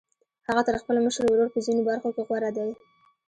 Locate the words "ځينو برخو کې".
1.65-2.21